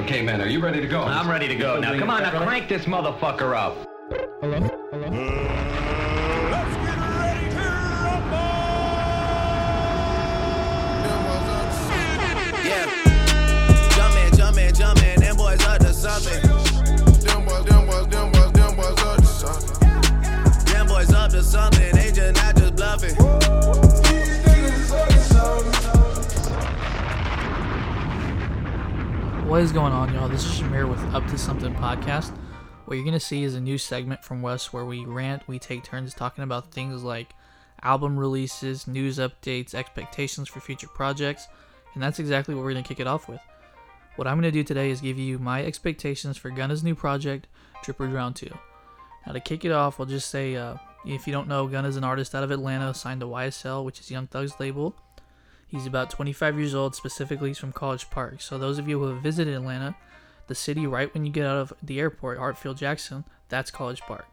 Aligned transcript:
Okay, 0.00 0.22
man, 0.22 0.40
are 0.40 0.46
you 0.46 0.60
ready 0.60 0.80
to 0.80 0.86
go? 0.86 1.02
I'm 1.02 1.28
ready 1.28 1.46
to 1.46 1.54
go 1.54 1.78
now. 1.78 1.92
Come 1.98 2.08
on, 2.08 2.22
now 2.22 2.30
crank 2.42 2.70
this 2.70 2.86
motherfucker 2.86 3.54
up. 3.54 3.76
Hello? 4.40 4.58
Hello? 4.90 5.10
Let's 6.50 6.74
get 6.74 6.98
ready 7.20 7.50
to 7.50 7.60
rumble! 8.00 8.48
Yeah. 12.64 12.86
Jumpin', 13.94 14.32
jumpin', 14.38 14.72
jumpin', 14.74 15.20
them 15.20 15.36
boys 15.36 15.62
up 15.66 15.78
to 15.80 15.92
something. 15.92 16.40
Them 17.20 17.44
boys, 17.44 17.64
them 17.66 17.86
boys, 17.86 18.06
them 18.08 18.32
boys, 18.32 18.52
them 18.52 18.76
boys 18.76 19.02
up 19.02 19.16
to 19.18 19.26
something. 19.26 19.76
Them 20.64 20.86
boys 20.86 21.12
up 21.12 21.30
to 21.32 21.42
something, 21.42 21.79
What 29.50 29.62
is 29.62 29.72
going 29.72 29.92
on, 29.92 30.14
y'all? 30.14 30.28
This 30.28 30.44
is 30.46 30.60
Shamir 30.60 30.88
with 30.88 31.02
Up 31.12 31.26
to 31.26 31.36
Something 31.36 31.74
podcast. 31.74 32.30
What 32.84 32.94
you're 32.94 33.04
gonna 33.04 33.18
see 33.18 33.42
is 33.42 33.56
a 33.56 33.60
new 33.60 33.78
segment 33.78 34.22
from 34.22 34.42
Wes 34.42 34.72
where 34.72 34.84
we 34.84 35.04
rant, 35.04 35.42
we 35.48 35.58
take 35.58 35.82
turns 35.82 36.14
talking 36.14 36.44
about 36.44 36.70
things 36.70 37.02
like 37.02 37.34
album 37.82 38.16
releases, 38.16 38.86
news 38.86 39.18
updates, 39.18 39.74
expectations 39.74 40.48
for 40.48 40.60
future 40.60 40.86
projects, 40.86 41.48
and 41.94 42.02
that's 42.02 42.20
exactly 42.20 42.54
what 42.54 42.62
we're 42.62 42.70
gonna 42.70 42.84
kick 42.84 43.00
it 43.00 43.08
off 43.08 43.28
with. 43.28 43.40
What 44.14 44.28
I'm 44.28 44.36
gonna 44.36 44.52
do 44.52 44.62
today 44.62 44.88
is 44.88 45.00
give 45.00 45.18
you 45.18 45.40
my 45.40 45.64
expectations 45.64 46.36
for 46.36 46.50
Gunna's 46.50 46.84
new 46.84 46.94
project, 46.94 47.48
Drip 47.82 47.98
or 47.98 48.06
Drown 48.06 48.34
2. 48.34 48.48
Now, 49.26 49.32
to 49.32 49.40
kick 49.40 49.64
it 49.64 49.72
off, 49.72 49.98
I'll 49.98 50.06
just 50.06 50.30
say 50.30 50.54
uh, 50.54 50.76
if 51.04 51.26
you 51.26 51.32
don't 51.32 51.48
know, 51.48 51.66
Gunna's 51.66 51.96
an 51.96 52.04
artist 52.04 52.36
out 52.36 52.44
of 52.44 52.52
Atlanta 52.52 52.94
signed 52.94 53.20
to 53.22 53.26
YSL, 53.26 53.84
which 53.84 53.98
is 53.98 54.12
Young 54.12 54.28
Thug's 54.28 54.60
label. 54.60 54.94
He's 55.70 55.86
about 55.86 56.10
25 56.10 56.58
years 56.58 56.74
old, 56.74 56.96
specifically 56.96 57.50
he's 57.50 57.58
from 57.58 57.72
College 57.72 58.10
Park. 58.10 58.40
So 58.40 58.58
those 58.58 58.78
of 58.78 58.88
you 58.88 58.98
who 58.98 59.06
have 59.06 59.22
visited 59.22 59.54
Atlanta, 59.54 59.94
the 60.48 60.54
city 60.54 60.86
right 60.86 61.12
when 61.14 61.24
you 61.24 61.30
get 61.30 61.46
out 61.46 61.58
of 61.58 61.72
the 61.80 62.00
airport, 62.00 62.38
Hartsfield 62.38 62.76
Jackson, 62.76 63.24
that's 63.48 63.70
College 63.70 64.00
Park. 64.00 64.26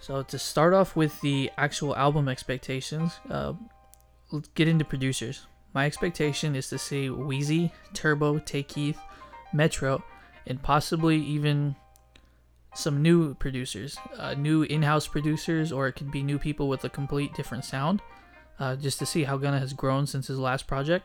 So 0.00 0.22
to 0.22 0.38
start 0.38 0.72
off 0.72 0.96
with 0.96 1.20
the 1.20 1.50
actual 1.58 1.94
album 1.94 2.26
expectations, 2.28 3.20
uh, 3.28 3.52
let's 4.30 4.48
get 4.54 4.66
into 4.66 4.84
producers. 4.84 5.46
My 5.74 5.84
expectation 5.84 6.56
is 6.56 6.68
to 6.70 6.78
see 6.78 7.10
Wheezy, 7.10 7.70
Turbo, 7.92 8.38
Tay 8.38 8.62
Keith, 8.62 8.98
Metro, 9.52 10.02
and 10.46 10.60
possibly 10.62 11.18
even 11.18 11.76
some 12.74 13.02
new 13.02 13.34
producers, 13.34 13.98
uh, 14.16 14.32
new 14.32 14.62
in-house 14.62 15.06
producers, 15.06 15.70
or 15.70 15.86
it 15.86 15.92
could 15.92 16.10
be 16.10 16.22
new 16.22 16.38
people 16.38 16.66
with 16.68 16.82
a 16.84 16.88
complete 16.88 17.34
different 17.34 17.66
sound 17.66 18.00
uh, 18.58 18.76
just 18.76 18.98
to 18.98 19.06
see 19.06 19.24
how 19.24 19.36
Gunna 19.36 19.58
has 19.58 19.72
grown 19.72 20.06
since 20.06 20.26
his 20.26 20.38
last 20.38 20.66
project. 20.66 21.04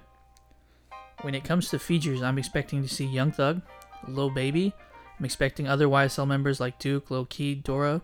When 1.21 1.33
it 1.33 1.43
comes 1.43 1.69
to 1.69 1.79
features, 1.79 2.21
I'm 2.21 2.37
expecting 2.37 2.83
to 2.83 2.89
see 2.89 3.05
Young 3.05 3.31
Thug, 3.31 3.61
Lil 4.07 4.29
Baby. 4.29 4.73
I'm 5.17 5.25
expecting 5.25 5.67
other 5.67 5.87
YSL 5.87 6.27
members 6.27 6.59
like 6.59 6.77
Duke, 6.77 7.09
Lil 7.09 7.25
Keed, 7.25 7.63
Dora. 7.63 8.01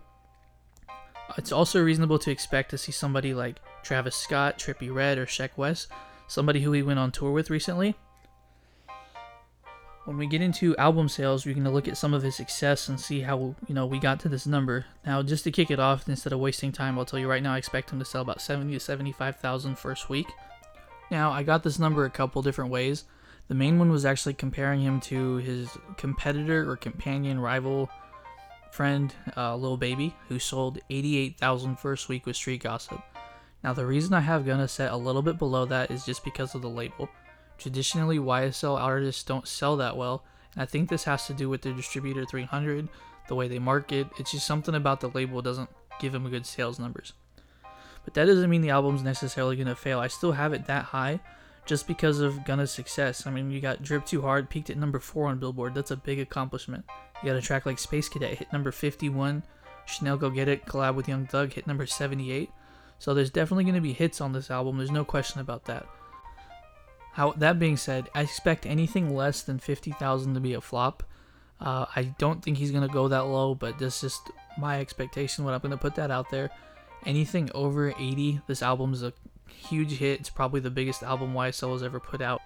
It's 1.38 1.52
also 1.52 1.82
reasonable 1.82 2.18
to 2.18 2.30
expect 2.30 2.70
to 2.70 2.78
see 2.78 2.92
somebody 2.92 3.32
like 3.32 3.60
Travis 3.82 4.16
Scott, 4.16 4.58
Trippie 4.58 4.92
Redd, 4.92 5.18
or 5.18 5.26
Sheck 5.26 5.50
Wes, 5.56 5.86
somebody 6.26 6.60
who 6.62 6.72
he 6.72 6.82
went 6.82 6.98
on 6.98 7.12
tour 7.12 7.30
with 7.30 7.50
recently. 7.50 7.94
When 10.04 10.18
we 10.18 10.26
get 10.26 10.42
into 10.42 10.76
album 10.76 11.08
sales, 11.08 11.46
we're 11.46 11.54
going 11.54 11.64
to 11.64 11.70
look 11.70 11.88
at 11.88 11.96
some 11.96 12.12
of 12.12 12.22
his 12.22 12.36
success 12.36 12.88
and 12.90 13.00
see 13.00 13.22
how 13.22 13.54
you 13.66 13.74
know 13.74 13.86
we 13.86 13.98
got 13.98 14.20
to 14.20 14.28
this 14.28 14.46
number. 14.46 14.84
Now, 15.06 15.22
just 15.22 15.44
to 15.44 15.50
kick 15.50 15.70
it 15.70 15.80
off, 15.80 16.06
instead 16.08 16.34
of 16.34 16.40
wasting 16.40 16.72
time, 16.72 16.98
I'll 16.98 17.06
tell 17.06 17.18
you 17.18 17.28
right 17.28 17.42
now, 17.42 17.54
I 17.54 17.58
expect 17.58 17.90
him 17.90 17.98
to 18.00 18.04
sell 18.04 18.20
about 18.20 18.42
70 18.42 18.74
to 18.74 18.80
75,000 18.80 19.78
first 19.78 20.10
week. 20.10 20.26
Now, 21.10 21.30
I 21.30 21.42
got 21.42 21.62
this 21.62 21.78
number 21.78 22.04
a 22.04 22.10
couple 22.10 22.42
different 22.42 22.70
ways. 22.70 23.04
The 23.48 23.54
main 23.54 23.78
one 23.78 23.90
was 23.90 24.04
actually 24.04 24.34
comparing 24.34 24.82
him 24.82 25.00
to 25.02 25.36
his 25.36 25.70
competitor 25.96 26.70
or 26.70 26.76
companion 26.76 27.40
rival 27.40 27.88
friend, 28.72 29.14
uh, 29.36 29.76
Baby, 29.76 30.14
who 30.28 30.38
sold 30.38 30.80
88,000 30.90 31.78
first 31.78 32.08
week 32.10 32.26
with 32.26 32.36
Street 32.36 32.62
Gossip. 32.62 33.00
Now, 33.62 33.72
the 33.72 33.86
reason 33.86 34.12
I 34.12 34.20
have 34.20 34.44
Gunna 34.44 34.68
set 34.68 34.92
a 34.92 34.96
little 34.96 35.22
bit 35.22 35.38
below 35.38 35.64
that 35.66 35.90
is 35.90 36.04
just 36.04 36.24
because 36.24 36.54
of 36.54 36.60
the 36.60 36.68
label. 36.68 37.08
Traditionally, 37.58 38.18
YSL 38.18 38.78
artists 38.78 39.22
don't 39.22 39.48
sell 39.48 39.76
that 39.76 39.96
well, 39.96 40.24
and 40.54 40.62
I 40.62 40.66
think 40.66 40.88
this 40.88 41.04
has 41.04 41.26
to 41.26 41.34
do 41.34 41.48
with 41.48 41.62
their 41.62 41.72
distributor 41.72 42.24
300, 42.24 42.88
the 43.28 43.34
way 43.34 43.48
they 43.48 43.58
market. 43.58 44.08
It's 44.18 44.32
just 44.32 44.46
something 44.46 44.74
about 44.74 45.00
the 45.00 45.08
label 45.08 45.40
doesn't 45.42 45.70
give 46.00 46.12
them 46.12 46.28
good 46.28 46.46
sales 46.46 46.78
numbers. 46.78 47.12
But 48.04 48.14
that 48.14 48.26
doesn't 48.26 48.50
mean 48.50 48.60
the 48.60 48.70
album's 48.70 49.02
necessarily 49.02 49.56
to 49.56 49.74
fail. 49.74 49.98
I 49.98 50.08
still 50.08 50.32
have 50.32 50.52
it 50.52 50.66
that 50.66 50.84
high 50.84 51.20
just 51.64 51.86
because 51.86 52.20
of 52.20 52.44
Gunna's 52.44 52.70
success. 52.70 53.26
I 53.26 53.30
mean, 53.30 53.50
you 53.50 53.60
got 53.60 53.82
Drip 53.82 54.04
Too 54.04 54.20
Hard 54.20 54.50
peaked 54.50 54.70
at 54.70 54.76
number 54.76 54.98
4 54.98 55.28
on 55.28 55.38
Billboard. 55.38 55.74
That's 55.74 55.90
a 55.90 55.96
big 55.96 56.20
accomplishment. 56.20 56.84
You 57.22 57.30
got 57.30 57.38
a 57.38 57.42
track 57.42 57.64
like 57.64 57.78
Space 57.78 58.08
Cadet 58.08 58.38
hit 58.38 58.52
number 58.52 58.70
51. 58.70 59.42
Chanel 59.86 60.16
Go 60.16 60.30
Get 60.30 60.48
It 60.48 60.66
collab 60.66 60.94
with 60.94 61.08
Young 61.08 61.26
Thug 61.26 61.52
hit 61.52 61.66
number 61.66 61.86
78. 61.86 62.50
So 62.98 63.14
there's 63.14 63.30
definitely 63.30 63.64
going 63.64 63.74
to 63.74 63.80
be 63.80 63.92
hits 63.92 64.20
on 64.20 64.32
this 64.32 64.50
album. 64.50 64.76
There's 64.76 64.90
no 64.90 65.04
question 65.04 65.40
about 65.40 65.64
that. 65.64 65.86
How 67.14 67.32
that 67.36 67.60
being 67.60 67.76
said, 67.76 68.10
I 68.12 68.22
expect 68.22 68.66
anything 68.66 69.14
less 69.14 69.42
than 69.42 69.60
50,000 69.60 70.34
to 70.34 70.40
be 70.40 70.54
a 70.54 70.60
flop. 70.60 71.04
Uh, 71.60 71.86
I 71.94 72.14
don't 72.18 72.42
think 72.42 72.58
he's 72.58 72.72
gonna 72.72 72.88
go 72.88 73.06
that 73.06 73.26
low, 73.26 73.54
but 73.54 73.78
that's 73.78 74.00
just 74.00 74.30
my 74.58 74.80
expectation. 74.80 75.44
When 75.44 75.54
I'm 75.54 75.60
gonna 75.60 75.76
put 75.76 75.94
that 75.94 76.10
out 76.10 76.28
there, 76.30 76.50
anything 77.06 77.50
over 77.54 77.90
80, 77.90 78.40
this 78.48 78.62
album 78.62 78.92
is 78.92 79.04
a 79.04 79.12
huge 79.46 79.92
hit. 79.92 80.18
It's 80.18 80.28
probably 80.28 80.58
the 80.58 80.70
biggest 80.70 81.04
album 81.04 81.34
YSL 81.34 81.72
has 81.72 81.84
ever 81.84 82.00
put 82.00 82.20
out. 82.20 82.42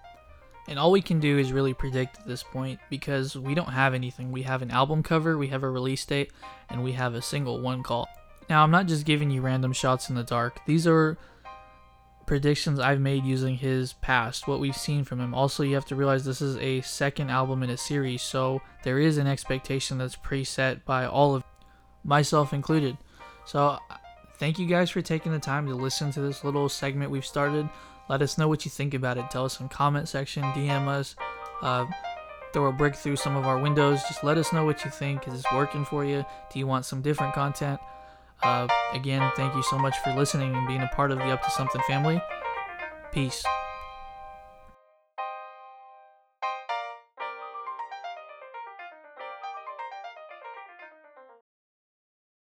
And 0.69 0.79
all 0.79 0.93
we 0.93 1.01
can 1.01 1.19
do 1.19 1.39
is 1.39 1.51
really 1.51 1.73
predict 1.73 2.19
at 2.19 2.27
this 2.27 2.43
point 2.43 2.79
because 2.91 3.37
we 3.37 3.55
don't 3.55 3.71
have 3.71 3.95
anything. 3.95 4.31
We 4.31 4.43
have 4.43 4.61
an 4.61 4.71
album 4.71 5.03
cover, 5.03 5.39
we 5.39 5.49
have 5.49 5.63
a 5.63 5.71
release 5.71 6.05
date, 6.05 6.31
and 6.69 6.85
we 6.85 6.93
have 6.93 7.15
a 7.15 7.23
single 7.23 7.63
one 7.63 7.83
call. 7.83 8.07
Now, 8.51 8.63
I'm 8.65 8.71
not 8.71 8.87
just 8.87 9.07
giving 9.07 9.31
you 9.31 9.41
random 9.41 9.73
shots 9.73 10.11
in 10.11 10.15
the 10.15 10.23
dark. 10.23 10.61
These 10.67 10.87
are 10.87 11.17
predictions 12.29 12.79
I've 12.79 13.01
made 13.01 13.25
using 13.25 13.57
his 13.57 13.95
past, 13.95 14.47
what 14.47 14.61
we've 14.61 14.77
seen 14.77 15.03
from 15.03 15.19
him. 15.19 15.35
Also, 15.35 15.63
you 15.63 15.75
have 15.75 15.87
to 15.87 15.97
realize 15.97 16.27
this 16.27 16.43
is 16.43 16.59
a 16.59 16.83
second 16.83 17.31
album 17.31 17.63
in 17.63 17.71
a 17.71 17.77
series, 17.77 18.21
so 18.21 18.61
there 18.85 18.99
is 18.99 19.17
an 19.17 19.27
expectation 19.27 19.97
that's 19.97 20.15
preset 20.15 20.85
by 20.85 21.07
all 21.07 21.35
of 21.35 21.43
myself 22.05 22.53
included. 22.53 22.99
So, 23.47 23.79
thank 24.35 24.59
you 24.59 24.67
guys 24.67 24.91
for 24.91 25.01
taking 25.01 25.33
the 25.33 25.39
time 25.39 25.67
to 25.69 25.75
listen 25.75 26.13
to 26.13 26.21
this 26.21 26.45
little 26.45 26.69
segment 26.69 27.11
we've 27.11 27.25
started. 27.25 27.67
Let 28.11 28.21
us 28.21 28.37
know 28.37 28.47
what 28.47 28.67
you 28.67 28.71
think 28.71 28.93
about 28.93 29.17
it. 29.17 29.31
Tell 29.31 29.47
us 29.47 29.59
in 29.59 29.71
comment 29.71 30.07
section, 30.07 30.43
DM 30.53 30.87
us, 30.87 31.17
uh, 31.63 31.87
throw 32.53 32.67
a 32.67 32.73
brick 32.73 32.95
through 32.95 33.17
some 33.17 33.37
of 33.37 33.47
our 33.47 33.59
windows. 33.59 34.03
Just 34.07 34.23
let 34.23 34.37
us 34.37 34.53
know 34.53 34.67
what 34.67 34.85
you 34.85 34.91
think. 34.91 35.27
Is 35.27 35.33
this 35.33 35.53
working 35.55 35.87
for 35.87 36.05
you? 36.05 36.27
Do 36.53 36.59
you 36.59 36.67
want 36.67 36.85
some 36.85 37.01
different 37.01 37.33
content? 37.33 37.81
Uh, 38.43 38.69
again, 38.93 39.31
thank 39.37 39.55
you 39.55 39.63
so 39.63 39.79
much 39.79 39.97
for 40.05 40.13
listening 40.13 40.55
and 40.55 40.67
being 40.67 40.83
a 40.83 40.91
part 40.95 41.11
of 41.11 41.19
the 41.19 41.25
Up 41.25 41.43
to 41.43 41.51
Something 41.51 41.83
family. 41.89 42.21
Peace. 43.13 43.45